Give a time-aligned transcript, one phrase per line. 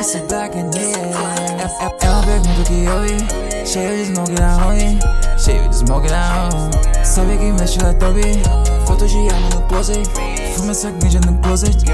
[0.00, 4.98] Essa black and é, é uma pergunta que eu vi Cheio de smoke na ruim
[5.36, 6.70] Cheio de smoke na home
[7.04, 8.20] Sabe que mexe lá top
[8.86, 10.08] Fotos de arma no closet.
[10.56, 11.84] Fuma essa ganja no closet.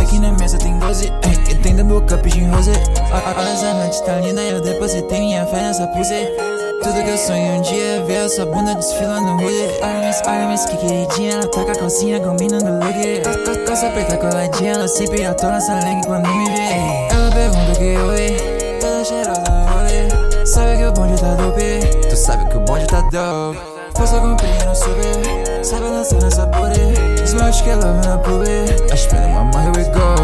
[0.00, 1.12] Aqui na mesa tem 12
[1.50, 2.70] E tem da boca pedindo rose.
[2.70, 6.14] Olha essa noite tá linda Eu depositei minha fé nessa pose
[6.86, 9.26] tudo que eu sonho um dia é ver a sua bunda desfilando.
[9.26, 11.32] No rolê Olha minha, olha minha que queridinha.
[11.32, 13.66] Ela tá com a calcinha combinando look.
[13.66, 17.08] Calça preta coladinha Ela sempre atona essa leg quando me vê.
[17.10, 21.34] Ela pergunta o que eu vi Toda cheirosa no rolê Sabe que o bonde tá
[21.34, 23.58] dope Tu sabe que o bonde tá dope
[23.96, 26.94] Força comprei no subir Sabe lançar nessa body
[27.24, 28.46] Smart que ela vem na pube
[28.92, 30.15] I spend my money we go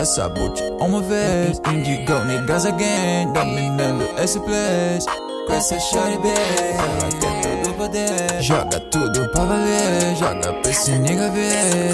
[0.00, 1.60] essa boot uma vez.
[1.70, 5.06] Indigo niggas again Dominando esse place.
[5.46, 6.38] Com essa shorty bitch
[6.78, 11.90] Ela quer todo poder Joga tudo pra valer Joga pra esse nigga ver.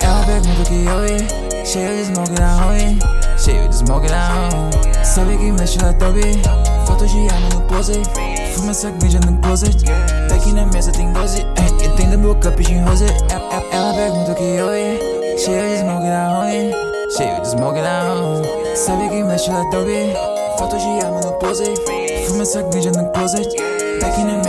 [0.00, 2.98] É uma pergunta que vi Cheio de smoke na ruim
[3.36, 6.20] Cheio de smoke na home Sabe que mexe lá top
[6.86, 8.02] Fotos de arma no closet
[8.54, 9.84] Fuma essa ganja no closet.
[10.34, 11.40] Aqui na mesa tem 12
[11.82, 13.04] E tem da boca pedindo rose.
[13.30, 14.93] Ela pergunta que vi
[17.16, 19.86] Cheio de smoke na home Sabe que mexe lá top
[20.58, 21.74] Fotos de arma no closet
[22.26, 23.48] Fuma essa ganja no closet.
[24.04, 24.43] Aqui na mesa